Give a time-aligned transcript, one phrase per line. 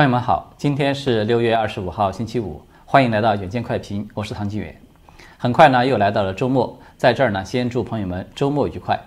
[0.00, 4.74] 朋友们好，今天是六月二十五号星期五，欢迎来到远见快评，我是唐金远。
[5.36, 8.98] 很快呢，又来到了周末，在这儿呢，先祝朋友们周末愉快。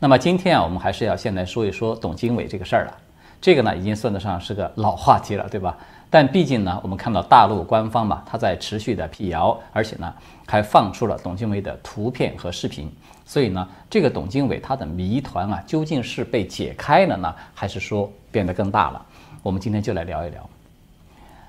[0.00, 2.94] 那么今天啊，我们还是要先来说一说董经纬这个事儿了。
[3.40, 5.78] 这个呢，已经算得上是个老话题了，对吧？
[6.10, 10.12] 但毕竟呢，我们看到大陆官方嘛，它在持续的辟谣，而且呢，
[10.48, 12.92] 还放出了董经纬的图片和视频。
[13.24, 19.06] 所以呢，这个董经纬他的谜团啊，究竟是被解开了呢，还是说变得更大了？
[19.42, 20.48] 我们今天就来聊一聊。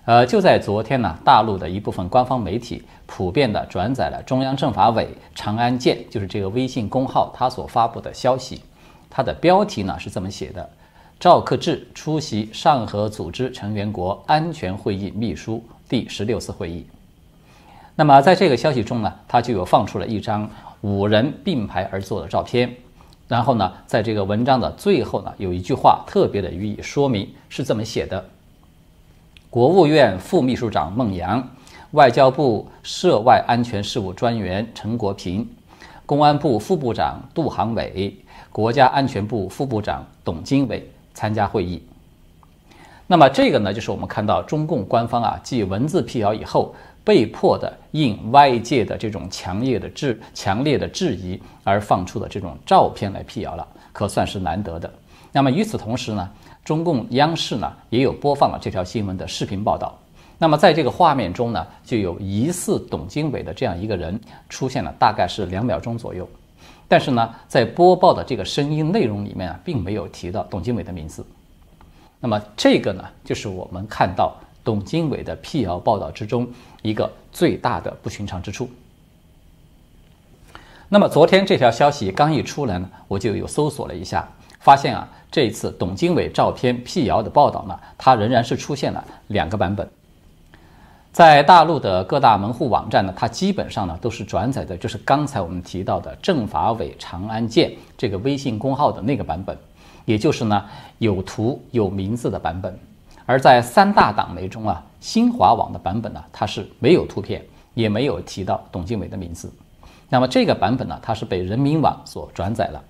[0.06, 8.62] 呃，就在昨天呢，大陆的一部分官方媒体普遍的转载了中央政法委长安健，就是这个微信公号他所发布的消息。
[9.10, 10.68] 它的标题呢是这么写的。
[11.20, 16.88] 赵克志出席上合组织成员国安全会议秘书第十六次会议。
[17.96, 20.50] 那么，在这个消息中呢，他就有放出了一张
[20.82, 22.74] 五人并排而坐的照片。
[23.30, 28.26] 然后呢，在这个文章的最后呢，有一句话特别的予以说明，是这么写的：
[29.50, 31.48] 国务院副秘书长孟扬，
[31.92, 35.48] 外交部涉外安全事务专员陈国平，
[36.06, 38.18] 公安部副部长杜航伟，
[38.52, 40.92] 国家安全部副部长董经纬。
[41.12, 41.84] 参加会议，
[43.08, 46.74] 那么这个呢，就是我们看到中共官方啊，继文字辟谣以后，
[47.10, 54.94] 被迫的应外界的这种强烈的质、强烈的质疑而放出的这种照片来辟谣了，可算是难得的。
[55.32, 56.30] 那么与此同时呢，
[56.64, 59.98] 中共央视呢也有播放了这条新闻的视频报道。
[60.38, 66.30] 那么在这个画面中呢，就有疑似董经纬的这样一个人出现了，大概是两秒钟左右。
[66.88, 71.26] 但是呢，在播报的这个声音内容里面啊，并没有提到董经纬的名字。
[72.20, 76.48] 那么这个呢，就是我们看到董经纬的辟谣报道之中
[76.82, 78.70] 一个最大的不寻常之处。
[80.88, 84.28] 那么昨天这条消息刚一出来呢，我就有搜索了一下，
[84.60, 89.88] 发现啊，这一次董经纬照片辟谣的报道呢，它仍然是出现了两个版本。
[91.12, 99.58] 在大陆的各大门户网站呢，它基本上呢都是转载的，就是刚才我们提到的政法委长安健这个微信公号的那个版本，
[100.06, 100.66] 也就是呢
[100.98, 102.78] 有图有名字的版本。
[103.30, 107.46] 而在三大党媒中啊，新华网的版本呢，它是没有图片，
[107.76, 109.54] 也没有提到董经纬的名字。
[110.10, 112.84] 那么这个版本呢，它是被人民网所转载了。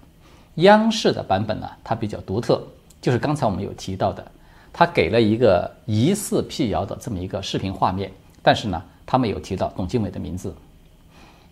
[0.56, 2.64] 央视的版本呢，它比较独特，
[3.02, 4.26] 就是刚才我们有提到的。
[4.72, 8.10] 它给了一个疑似辟谣的这么一个视频画面，
[8.42, 10.56] 但是呢，他没有提到董经纬的名字。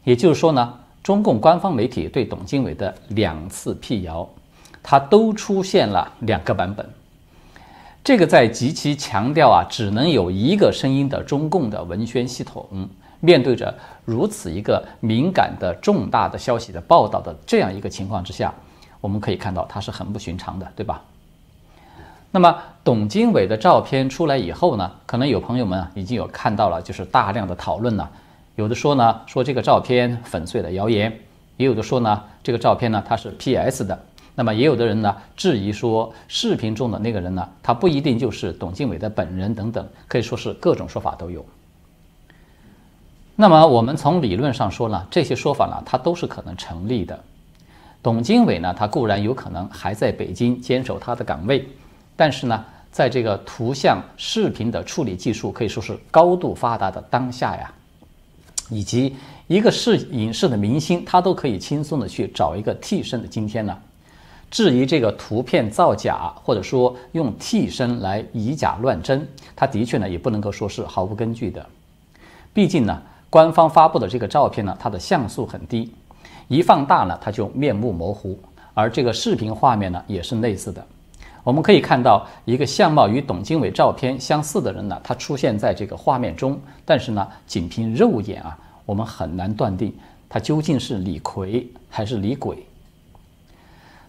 [0.05, 4.25] 也就是说呢，中共官方媒体对董经纬的两次辟谣，
[4.81, 6.89] 它都出现了两个版本。
[8.07, 12.65] 这个在极其强调啊，只能有一个声音的中共的文宣系统，
[13.19, 13.75] 面对着
[14.05, 18.53] 如此一个敏感的重大的消息的报道的这样一个情况之下，
[19.01, 21.01] 我们可以看到它是很不寻常的，对吧？
[22.31, 28.09] 那么董经纬的照片出来以后呢，可能有朋友们已经有看到了，就是大量的讨论了。
[28.55, 31.11] 有的说呢，说这个照片粉碎了谣言；
[31.57, 33.99] 也有的说呢，这个照片呢它是 PS 的。
[34.39, 41.43] 那么也有的人呢质疑说，视频中的那个人呢，他不一定就是董经纬的本人等等，可以说是各种说法都有。
[43.35, 47.19] 那么我们从理论上说呢，这些说法呢，它都是可能成立的。
[48.03, 51.67] 董经纬呢，他固然有可能还在北京坚守他的岗位。
[52.15, 57.73] 但是呢，在这个图像、视频的处理技术可以说是高度发达的当下呀，
[58.69, 59.15] 以及
[59.47, 63.75] 一个是影视的明星，他都可以轻松的去找一个替身的今天呢，
[64.49, 71.65] 质疑这个图片造假，或者说用替身来以假乱真，他的确呢也不能够说是毫无根据的。
[72.53, 75.93] 毕竟呢，官方发布的这个照片呢，它的像素很低，
[76.47, 78.39] 一放大呢，它就面目模糊，
[78.73, 80.83] 而这个视频画面呢，也是类似的。
[81.43, 89.93] 我们可以看到一个相貌与董经纬照片相似的人呢，他出现在这个画面中，但是呢，仅凭肉眼啊，我们很难断定
[90.27, 92.65] 他究竟是李逵还是李鬼。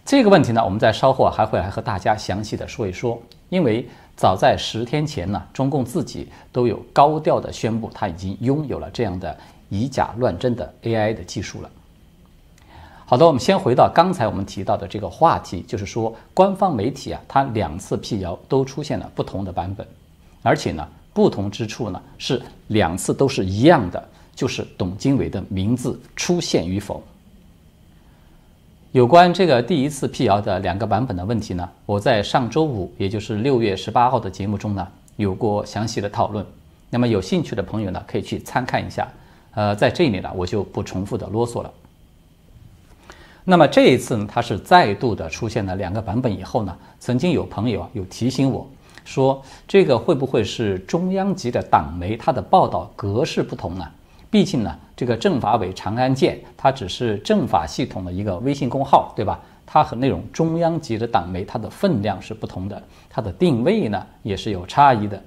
[0.09, 3.21] 这个问题呢，我们在稍后还会来和大家详细的说一说。
[3.51, 9.37] 因为早在十天前呢，中共自己都有高调的宣布，他已经拥有了这样的
[9.69, 11.69] 以假乱真的 AI 的技术了。
[13.05, 19.87] 好的，我们先回到刚才我们提到的这个话题，就是说官方媒体啊，它两次辟谣都出现了不同的版本，
[20.43, 24.03] 而且呢，不同之处呢是两次都是一样的，
[24.35, 27.03] 就是董经纬的名字出现与否。
[28.93, 36.45] 有关这个第一次辟谣的两个版本的问题呢，我在上周五，也就是六月十八号的节目中呢，有过详细的讨论。
[36.89, 39.07] 那么有兴趣的朋友呢，可以去参看一下。
[39.53, 41.71] 呃，在这里呢，我就不重复的啰嗦了。
[43.45, 48.67] 那么这一次呢，它是再度的出现了两个版本以后呢，曾经有朋友啊有提醒我
[49.05, 53.87] 说这个会不会是中央级的党媒它的报道格式不同呢？
[54.31, 59.41] 毕竟呢，这个政法委长安见它只是政法系统的一个微信公号，对吧？
[59.65, 65.23] 它和那种中央级的党媒它的分量是不同的，它的定位呢也是有差异的。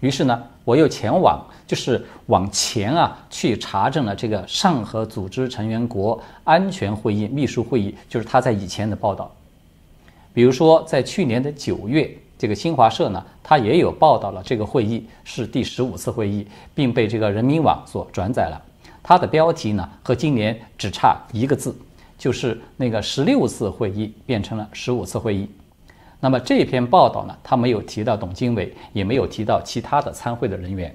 [0.00, 9.30] 于是呢，我又前往，就是往前啊，去查证了这个上合组织成员国安全会议秘书会议，就是他在以前的报道。
[10.34, 18.60] 比如说，在去年的九月，这个新华社呢，它也有报道了这个会议是第十五次会议，并被这个人民网所转载了。
[19.02, 21.74] 它的标题呢，和今年只差一个字，
[22.18, 25.48] 就是那个十六次会议变成了十五次会议。
[26.18, 30.94] 那么这篇报道呢，他没有提到董经纬，也没有提到其他的参会的人员。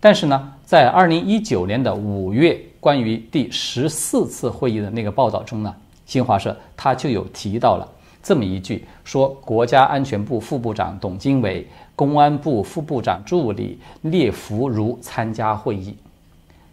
[0.00, 5.74] 但是呢，在二零一九年的五月，关于第十四次会议的那个报道中呢，
[6.06, 7.86] 新华社他就有提到了
[8.22, 15.96] 这么一句，说国家安全部副部长董经纬、公安部副部长助理聂福如参加会议。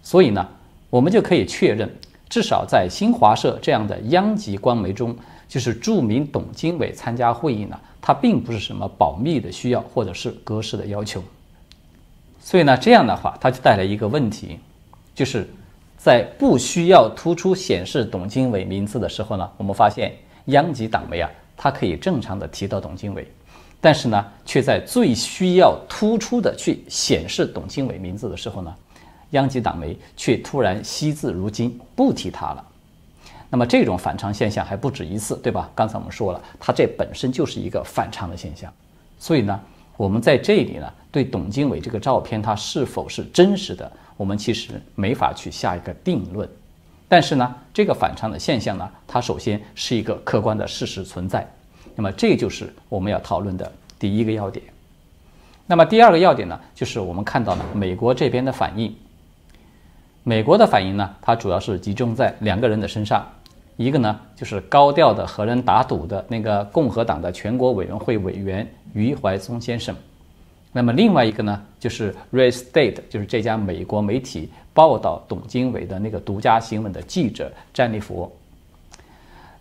[0.02, 0.48] 所以呢，
[0.90, 1.90] 我们就可以确认，
[2.30, 5.16] 至少在新华社这样的央级官媒中。
[5.48, 11.24] 就是著名董经纬参加会议呢，它并不是什么保密的需要或者是格式的要求，
[12.42, 14.58] 所以呢，这样的话，它就带来一个问题，
[15.14, 15.48] 就是
[15.98, 20.12] 在不需要突出显示董经纬名字的时候呢，我们发现
[20.46, 23.28] 央级党媒啊，他可以正常的提到董经纬，
[23.82, 28.74] 但是呢，却在最需要突出的去显示董经纬名字的时候呢，
[29.32, 32.66] 央级党媒却突然惜字如金，不提他了。
[33.50, 35.70] 那么这种反常现象还不止一次，对吧？
[35.74, 38.72] 刚才我们说了，它这本身就是一个反常的现象，
[39.18, 39.60] 所以呢，
[39.98, 46.50] 我们在这里呢，对董经纬这个照片它是否是真实的，我们其实没法去下一个定论。
[47.16, 51.50] 但是呢，这个反常的现象呢，它首先是一个客观的事实存在。
[51.96, 54.66] 那么这就是我们要讨论的第一个要点。
[55.66, 58.94] 那么第二个要点呢，就是我们看到了美国这边的反应。
[60.24, 63.26] 美国的反应呢，它主要是集中在两个人的身上。
[63.78, 69.96] 一个呢，就是高调的和人打赌的那个共和党的全国委员会委员余怀松先生，
[70.74, 78.32] 那么另外一个呢，就是 Red State，就是这家美国媒体报道董经纬的那个独家新闻的记者詹利弗。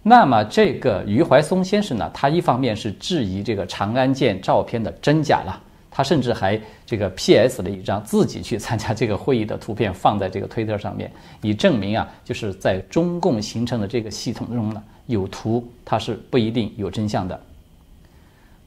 [0.02, 5.58] 那么这个余怀松先生呢，他一方面是质疑这个长安舰照片的真假了。
[5.96, 7.62] 他甚至还这个 P.S.
[7.62, 11.08] 了一张自己去参加这个会议的图片，放在这个推特上面，
[11.40, 17.40] 以证明啊，就是在中共形成的这个系统中呢，有图它是不一定有真相的。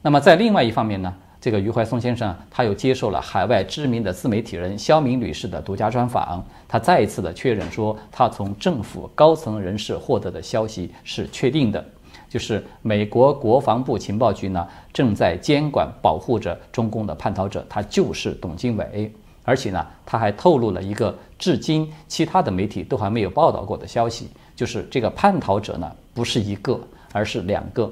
[0.00, 11.84] 那么在另外一方面呢，这个余怀松先生他又接受了海外知名的自媒体人肖明女士的独家专访，他再一次的确认说，他从政府高层人士获得的消息是确定的。
[12.28, 19.10] 就是美国国防部情报局呢，正在监管保护着中共的叛逃者，他就是董经纬，
[19.44, 26.78] 而且呢，他还透露了一个至今其他的媒体都还没有报道过的消息，就是这个叛逃者呢不是一个，
[27.12, 27.90] 而是两个。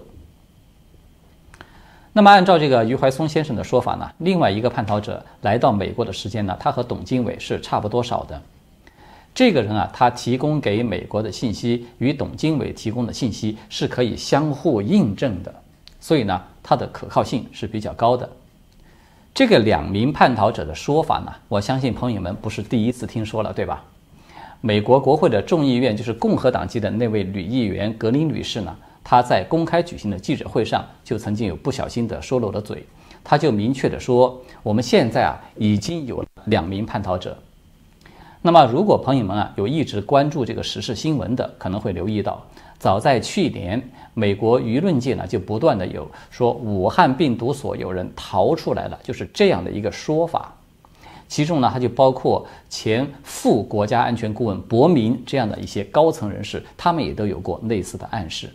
[2.16, 8.40] 那么按照这个余怀松先生的说法呢，另外一个叛逃者来到美国的时间呢，他和董经纬是差不多少的。
[9.34, 15.54] 这个人啊，他提供给美国的信息与董经纬提供的信息是可以相互印证的，
[16.00, 18.26] 所以呢，他的可靠性是比较高的。
[19.34, 23.84] 这个两名叛逃者的说法呢，我相信朋友们不是第一次听说了，对吧？
[24.62, 28.74] 美国国会的众议院就是共和党籍的那位女议员格林女士呢，
[29.08, 32.84] 他在公开举行的记者会上就曾经有不小心的说漏了嘴，
[33.22, 37.38] 他就明确的说，我们现在啊已经有两名叛逃者。
[38.42, 42.44] 那么，如果朋友们啊有一直关注这个时事新闻的，可能会留意到，
[42.80, 43.80] 早在去年，
[44.12, 50.52] 美国舆论界呢就不断的有说武汉病毒所有人逃出来了，就是这样的一个说法。
[51.28, 58.50] 其中呢，它就包括前副国家安全顾问伯明这样的一些高层人士，他们也都有过类似的暗示。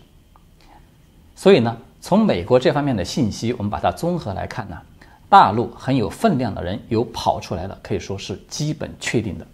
[1.41, 4.77] 所以呢，从美国这方面的信息，我们把它综合来看呢，
[5.27, 9.47] 大陆很有分量的人有跑出来了，可以说是基本确定的。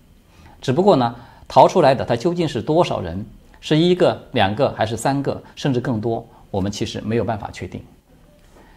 [0.59, 1.15] 只不过呢，
[1.47, 3.25] 逃出来的他究竟是多少人？
[3.61, 6.27] 是一个、两个还是三个，甚至更多？
[6.51, 7.81] 我们其实没有办法确定。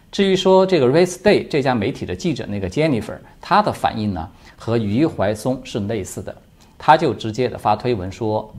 [0.09, 6.33] 至于说这个 Race Day 这家媒体的记者那个 Jennifer，她的反应呢和余怀松是类似的，
[6.77, 8.55] 他就直接的发推文说，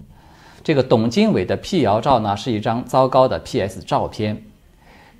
[0.64, 4.40] 这个董经纬的辟谣照呢是一张糟糕的 PS 照片。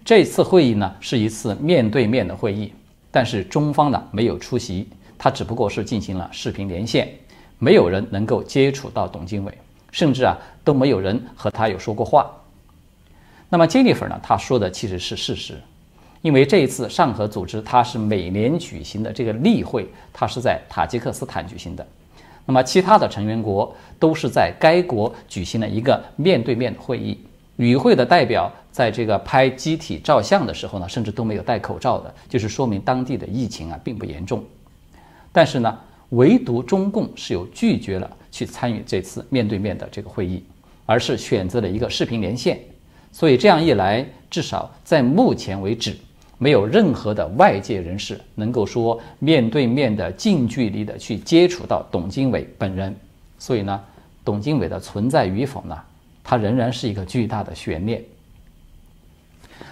[0.04, 2.72] 这次会议呢是一次面对面的会议，
[3.10, 7.08] 但是中方呢没有出席，他只不过是进行了视频连线。
[7.58, 9.56] 没有人能够接触到董经纬，
[9.92, 12.28] 甚至啊都没有人和他有说过话。
[13.48, 14.18] 那么 Jennifer 呢？
[14.22, 15.60] 他说的其实是事实，
[16.22, 21.86] 因为这一次上合组织它是每年举行的这个例会，它是在塔吉克斯坦举行的。
[22.44, 27.18] 那么其他的成员国都是在该国举行了一个面对面的会议。
[27.56, 34.42] 与会的代表在这个拍机体照相的时候呢，甚至都没有戴口罩的，就是说明当地的疫情啊并不严重。
[35.30, 35.78] 但是呢，
[36.10, 40.42] 唯独中共是有拒绝了去参与这次面对面的这个会议，
[40.86, 42.58] 而是选择了一个视频连线。
[43.12, 45.94] 所以这样一来，至少在目前为止。
[46.42, 52.92] 没有任何的外界人士能够说面对面的近距离的去接触到董经纬本人，
[53.38, 53.80] 所以呢，
[54.24, 55.78] 董经纬的存在与否呢，
[56.24, 58.02] 它仍然是一个巨大的悬念。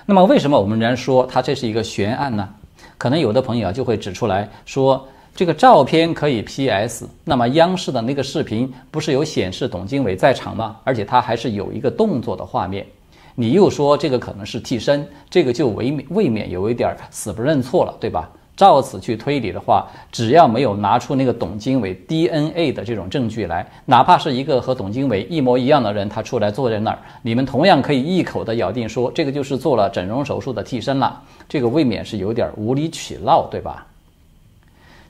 [0.07, 2.49] 那么，为什么我们仍然说它这是一个悬案呢？
[2.97, 10.77] 可能有的朋友啊就会指出来说，这个照片可以 PS，那么央视的那个视频不是有显示董经纬在场吗？
[10.85, 12.87] 而且他还是有一个动作的画面。
[13.35, 18.29] 你又说这个可能是替身，这个就未免未免有一点死不认错了，对吧？
[18.57, 33.87] 照此去推理的话，只要没有拿出那个董经纬 DNA 的这种证据来，哪怕是一个和董经纬一模一样的人，他出来坐在那儿，你们同样可以一口的咬定说这个就是做了整容手术的替身了，这个未免是有点无理取闹，对吧？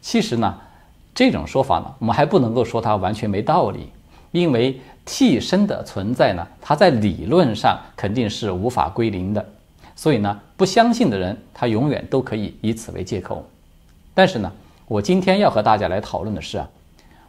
[0.00, 0.54] 其实呢，
[1.12, 3.88] 这种说法呢，我们还不能够说它完全没道理，
[4.30, 4.78] 因为。
[5.12, 9.44] 替身的存在呢，它在理论上肯定是无法归零的，
[9.96, 13.44] 所以呢，不相信的人他永远都可以以此为借口。
[14.14, 14.52] 但是呢，
[14.86, 16.70] 我今天要和大家来讨论的是啊，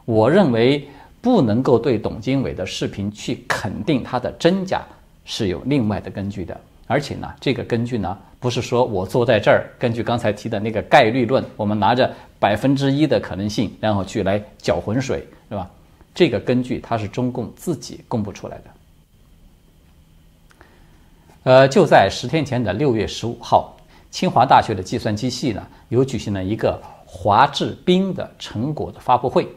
[0.06, 0.88] 我认为
[1.22, 4.84] 不能够对董经纬的视频去肯定它的真假
[5.26, 15.68] 是有另外的根据的，而且呢，这个根据呢，不是说我坐在这儿，根据刚才提的那个概率论，我们拿着百分之一的可能性，然后去来搅浑水，是吧？
[16.14, 18.64] 这个根据它是中共自己公布出来的。
[21.44, 23.76] 呃，就在十天前的六月十五号，
[24.12, 29.48] 清华大学的计算机系呢，有举行了一个华智斌的成果的发布会。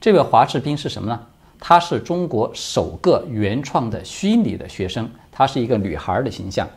[0.00, 1.20] 这位华智斌是什么呢？
[1.58, 6.68] 她是中国首个原创的虚拟的学生，她是一个女孩的形象。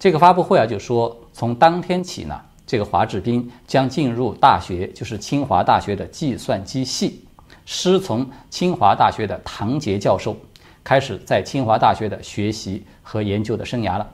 [0.00, 7.24] 这个发布会啊，就说从当天起呢，这个华智斌将进入大学，就是清华大学的计算机系。
[7.66, 10.36] 师从清华大学的唐杰教授，
[10.82, 14.08] 开始在清华大学的学习和研究的生涯了。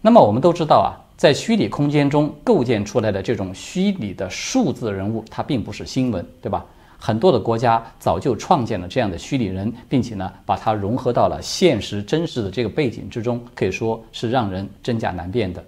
[0.00, 6.64] 那么我们都知道啊，在虚拟空间中构建出来的这种虚拟的数字人物，它并不是新闻，对吧？
[6.98, 15.64] 很多的国家早就创建了这样的虚拟人，并且呢，把它融合到了现实真实的这个背景之中，可以说是让人真假难辨的。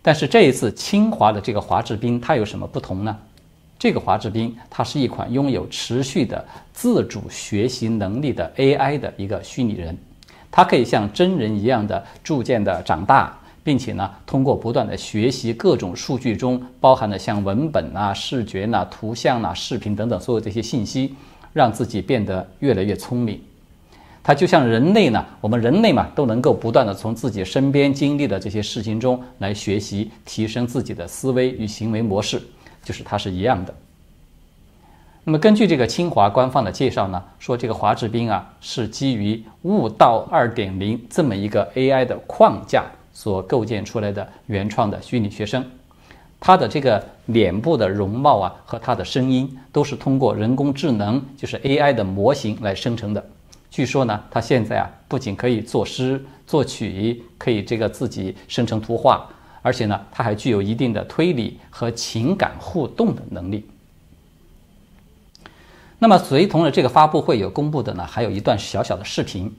[0.00, 3.18] 但是这一次清华的这个华智斌，他有什么不同呢？
[3.84, 9.94] 这个华智斌，它是一款拥有持续的自主学习能力的 AI 的一个虚拟人，
[10.50, 21.14] 它可以像真人一样的逐渐的长大，并且呢，通过不断的学习各种数据中包含的像文本啊、视觉呐、图像呐、视频等等所有这些信息，
[21.52, 23.38] 让自己变得越来越聪明。
[24.22, 32.40] 它就像人类呢，我们人类嘛，都能够不断的从自己身边经历的这些事情中来学习，提升自己的思维与行为模式。
[32.84, 33.74] 就是它是一样的。
[35.24, 45.64] 那么根据这个清华官方的介绍呢，说这个华智斌啊是基于悟道二点零这么一个 AI 的框架所构建出来的原创的虚拟学生，
[46.38, 53.24] 他的这个脸部的容貌啊和他的声音都是通过人工智能，就是 AI 的模型来生成的。
[53.70, 59.26] 据说呢，他现在啊不仅可以作诗作曲，可以这个自己生成图画。
[59.64, 63.66] 而且呢，它还具有一定的推理和情感互动的能力。
[65.98, 69.50] 那么，随同的这个发布会有公布的呢，还有一段小小的视频，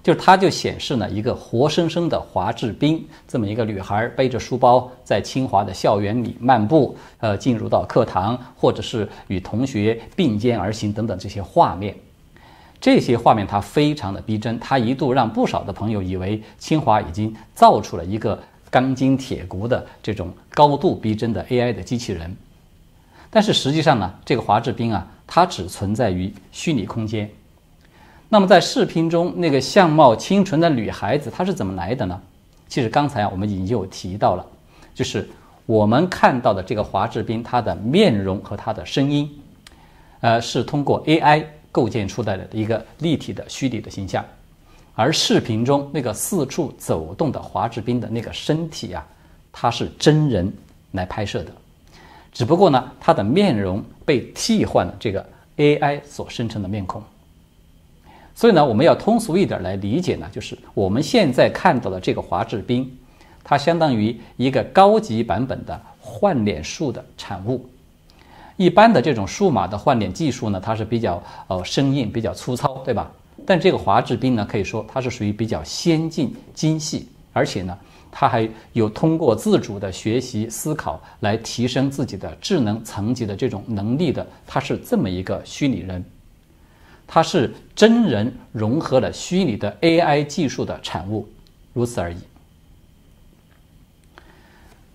[0.00, 11.92] 就是它就显示呢一个活生生的华智斌这么一个女孩背着书包在清华的校园里漫步，呃，进入到课堂，或者是与同学并肩而行等等这些画面。
[12.80, 18.40] 这些画面它非常的逼真，它一度让不少的朋友以为清华已经造出了一个。
[18.72, 22.34] 钢筋铁骨的这种高度逼真的 AI 的机器人，
[23.28, 27.28] 但是实际上呢，这个华智斌啊，它只存在于虚拟空间。
[28.30, 32.18] 那么在视频中那个相貌清纯的女孩子，她是怎么来的呢？
[32.66, 34.46] 其实刚才，我们已经有提到了，
[34.94, 35.28] 就是
[35.66, 39.30] 我们看到的这个华智斌，她的面容和她的声音，
[40.22, 44.24] 呃，是通过 AI 构建出来的一个立体的虚拟的形象。
[44.94, 49.06] 而视频中那个四处走动的华智斌的那个身体啊，
[49.50, 50.52] 他是真人
[50.92, 51.52] 来拍摄的，
[52.30, 57.02] 只不过呢，他的面容被替换了这个 AI 所生成的面孔。
[58.34, 62.98] 所以呢，我们要通俗一点来理解呢，就是我们现在看到的这个华智斌，
[63.42, 67.66] 它相当于一个高级版本的换脸术的产物。
[68.56, 73.10] 一般的这种数码的换脸技术呢，它是比较呃生硬、比较粗糙，对吧？
[73.44, 77.76] 但这个华智斌呢，可以说它是属于比较先进、精细，而且呢，
[78.10, 84.26] 它还有通过自主的学习思考来提升自己的智能层级的这种能力的。
[84.46, 86.04] 它是这么一个虚拟人，
[87.06, 91.28] 它是真人融合了虚拟的 AI 技术的产物，
[91.72, 92.16] 如此而已。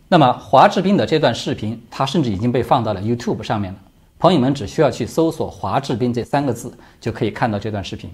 [0.10, 3.80] 那么华智斌的这段视频，它甚至已经被放到了 YouTube 上面了。
[4.20, 8.10] 朋友们只需要去搜索“华智斌”这三个字，就可以看到这段视频。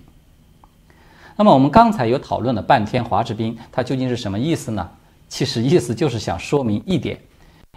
[1.36, 4.88] 那么我们刚才有讨论了半天华智斌，它究竟是什么意思呢？
[5.28, 7.18] 其实意思就是想说明一点：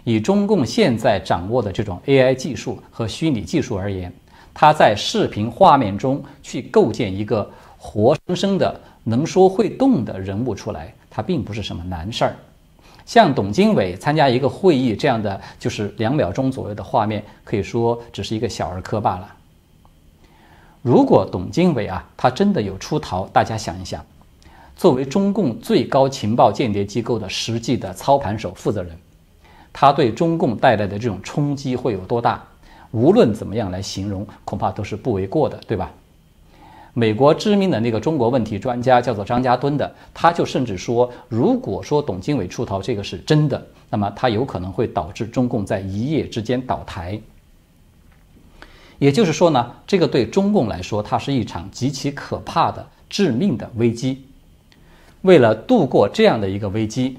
[0.03, 4.13] 以中共现在掌握的这种 AI 技术和虚拟技术而言，
[4.53, 7.49] 它在视频画面中去构建一个
[7.79, 12.35] 活生生的能说会动的人物出来，它并不是什么难事儿。
[13.07, 19.33] 像董经纬参加一个会议这样的，就是两秒钟左右的画面，可以说只是一个小儿科罢了。
[20.81, 24.03] 如果董经纬啊，他真的有出逃，大家想一想，
[24.75, 28.95] 作为中共最高情报间谍机构的实际的操盘手、负责人，
[29.73, 32.43] 他对中共带来的这种冲击会有多大？
[32.91, 35.91] 无论怎么样来形容，恐怕都是不为过的，对吧？
[36.93, 47.19] 美国知名的那个中国问题专家叫做张家敦的，他就甚至说，如果说董经纬出逃这个是真的，那么他有可能会导致中共在一夜之间倒台。
[48.99, 54.25] 也就是说呢，这个对中共来说，它是一场极其可怕的、致命的危机。
[55.21, 57.17] 为了度过这样的一个危机，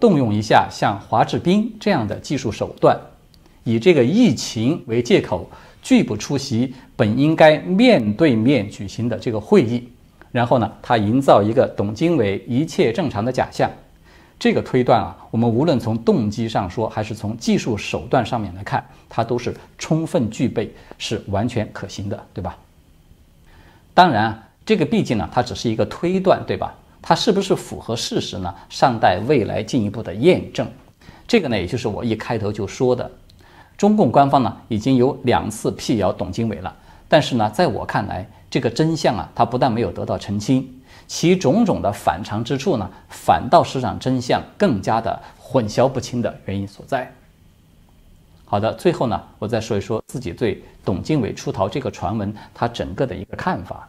[0.00, 2.98] 动用一下像华志斌这样的技术手段，
[3.64, 5.48] 以这个疫情为借口。
[5.80, 9.88] 拒不出席本应该面对面举行的这个会议，
[10.32, 13.70] 然后呢，他营造一个董经纬一切正常的假象。
[14.38, 22.56] 这个推断啊，我们无论从动机上说，还是从技术手段上面来看，它都是充分具备，是完全可行的，对吧？
[23.94, 26.72] 当然，这个毕竟呢，它只是一个推断，对吧？
[27.02, 28.54] 它是不是符合事实呢？
[28.68, 30.68] 尚待未来进一步的验证。
[31.26, 33.10] 这个呢，也就是我一开头就说的。
[33.76, 36.74] 中共官方呢已经有两次辟谣董经纬了，
[37.08, 40.68] 但是呢，在我看来，这个真相啊，它不但没有得到澄清，
[41.08, 47.10] 其种种的反常之处呢，反倒是让真相更加的混淆不清的原因所在。
[48.44, 53.88] 好的，最后呢，我再说一说自己对董经纬出逃这个传闻，他整个的一个看法。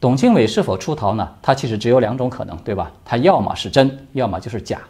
[0.00, 1.28] 董经纬是否出逃呢？
[1.40, 2.90] 他其实只有两种可能，对吧？
[3.04, 4.80] 他要么是真，要么就是假。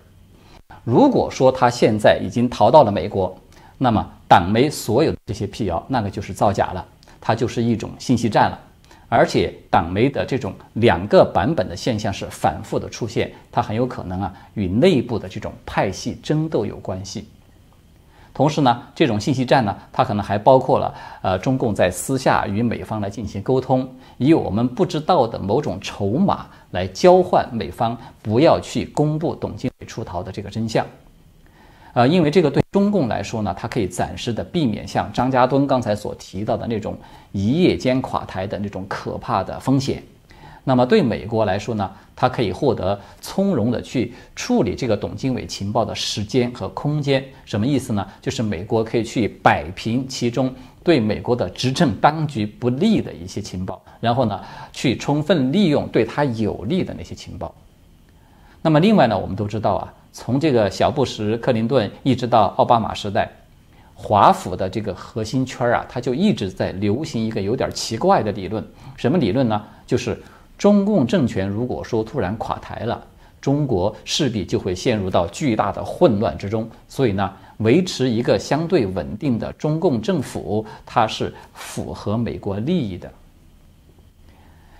[0.82, 3.38] 如果说他现在已经逃到了美国，
[3.76, 6.84] 那么党媒所有的这些辟谣，那个就是造假了，
[7.20, 8.58] 它就是一种信息战了。
[9.14, 17.28] 而且党媒的这种两个版本的现象是反复的出现，它很有可能啊与内部的这种派系争斗有关系。
[18.32, 30.86] 同时呢，这种信息战呢，它可能还包括了呃中共在私下与美方来进行沟通，以我们不知道的某种筹码来交换美方不要去公布董经纬出逃的这个真相。
[31.94, 36.96] 呃，因为这个对中共来说呢，它可以暂时的避免像张家敦刚才所提到的那种
[37.32, 40.02] 一夜间垮台的那种可怕的风险。
[40.64, 47.22] 那么对美国来说呢，它可以获得从容的去处理这个董经纬情报的时间和空间。
[47.44, 48.06] 什么意思呢？
[48.20, 54.40] 就是美国可以去摆平其中对美国的执政当局不利的一些情报，然后呢，
[54.72, 57.52] 去充分利用对他有利的那些情报。
[58.62, 63.30] 那么另外呢，我们都知道啊，从这个小布什、克林顿一直到奥巴马时代，
[63.94, 68.64] 华府的这个核心圈啊，它就一直在流行一个有点奇怪的理论。
[68.96, 69.62] 什么理论呢？
[69.86, 70.22] 就是。
[70.58, 73.04] 中共政权如果说突然垮台了，
[73.40, 76.70] 中国势必就会陷入到巨大的混乱之中。
[76.86, 83.10] 所以呢，维持一个相对稳定的中共政府，它是符合美国利益的。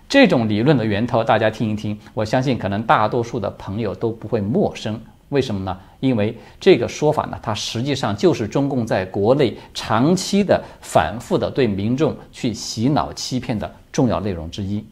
[0.08, 5.00] 这种理论的源头，大家听一听，我相信可能大多数的朋友都不会陌生。
[5.32, 5.76] 为什么呢？
[5.98, 14.84] 因为这个说法呢，它实际上就是中共在国内长期的、反复的对民众去洗脑、欺骗的重要内容之一。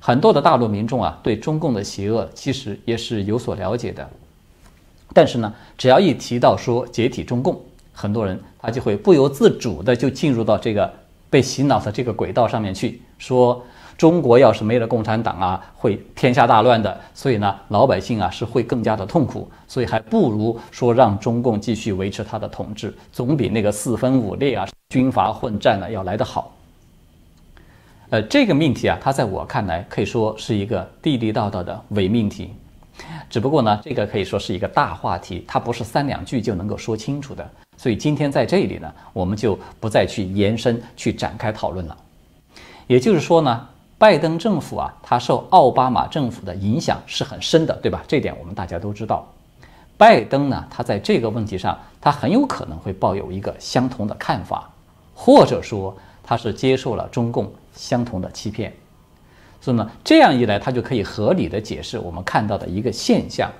[0.00, 4.06] 很多的大陆民众啊，对中共的邪恶其实也是有所了解的，
[5.14, 7.58] 但是呢，只要一提到说解体中共，
[7.92, 10.92] 很多人他就会不由自主的就进入到这个
[11.34, 13.60] 被洗脑的这个轨道上面去，说
[13.98, 26.54] 中国要是没了共产党啊，会天下大乱的，所以呢，老百姓啊是会更加的痛苦，所以还不如说让中共继续维持他的统治，总比那个四分五裂啊、军阀混战呢要来得好。
[28.10, 32.54] 呃，这个命题啊，它在我看来可以说是一个地地道道的伪命题。
[33.28, 37.50] 只不过呢，这个可以说是一个大话题，它不是三两句就能够说清楚的。
[37.76, 41.96] 所以今天在这里呢，我们就不再去延伸、去展开讨论了。
[42.86, 43.66] 也就是说呢，
[43.98, 48.02] 拜登政府啊，它受奥巴马政府的影响是很深的，对吧？
[48.06, 49.26] 这点我们大家都知道。
[49.96, 54.68] 拜登呢，他在这个问题上，他很有可能会抱有一个相同的看法，
[55.14, 58.72] 或者说他是接受了中共相同的欺骗。
[59.60, 63.50] 所以呢，这样一来，他就可以合理的解释我们看到的一个现象，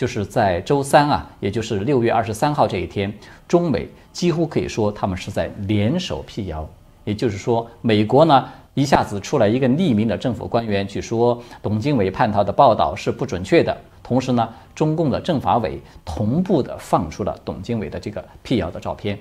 [0.00, 3.12] 就是在周三啊，也就是六月二十三号这一天，
[3.46, 6.66] 中美几乎可以说他们是在联手辟谣。
[7.04, 19.18] 也就是说，美国呢一下子出来一个匿名的政府官员去说董经纬叛逃的报道是不准确的，同时呢，中共的政法委同步的放出了董经纬的这个辟谣的照片。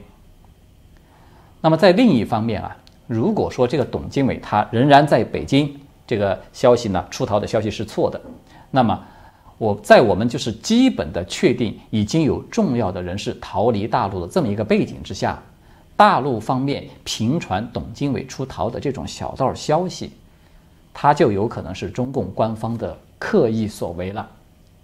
[1.60, 2.74] 那么在另一方面啊，
[3.06, 8.22] 如果说这个董经纬他仍然在北京，这个消息呢，出逃的消息是错的。
[8.72, 8.98] 那么，
[9.60, 15.38] 我在我们就是基本的确定已经有重要的人士逃离大陆的这么一个背景之下，
[15.98, 20.12] 大陆方面频传董经纬出逃的这种小道消息，
[20.94, 24.28] 它就有可能是中共官方的刻意所为了。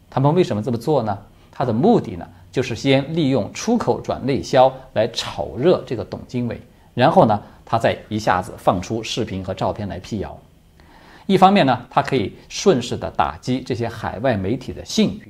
[0.10, 1.18] 他们为什么这么做呢？
[1.52, 6.60] 他的目的呢，就是先利用出口转内销来炒热这个董经纬，
[6.94, 10.38] 然后呢，他再一下子放出视频和照片来辟谣。
[11.28, 15.30] 一方面呢，它可以顺势的打击这些海外媒体的信誉；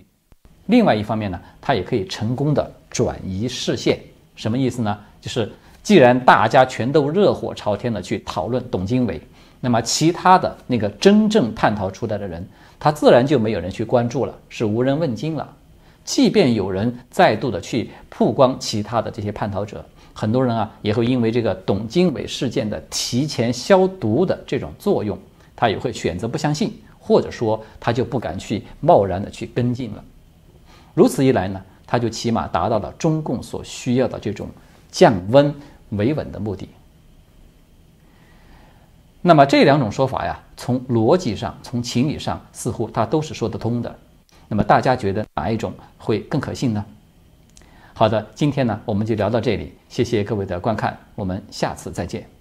[0.66, 4.00] 另外一方面呢，它也可以成功的转移视线。
[4.36, 4.98] 什么意思呢？
[5.22, 5.50] 就是
[5.82, 9.22] 既然大家全都热火朝天的去讨论董经纬，
[9.62, 12.46] 那么其他的那个真正叛逃出来的人，
[12.78, 15.50] 他自然就没有人去关注了，是无人问津了。
[16.04, 25.18] 即便有人再度的去曝光其他的这些叛逃者，很多人啊也会因为这个董经纬事件的提前消毒的这种作用。
[25.56, 30.04] 他也会选择不相信，或者说他就不敢去贸然的去跟进了。
[30.94, 34.48] 如此一来呢，他就起码达到了中共所需要的这种
[34.92, 35.54] 降温
[35.90, 36.68] 维稳的目的。
[39.22, 43.96] 那么这两种说法呀，从逻辑上、从情理上，似乎它都是说得通的。
[44.48, 46.86] 那么大家觉得哪一种会更可信呢？
[47.94, 52.35] 好的，今天呢我们就聊到这里，谢谢各位的观看，我们下次再见。